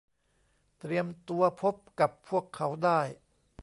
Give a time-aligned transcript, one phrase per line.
[0.79, 3.01] เตรียมตัวพบกับพวกเขาได้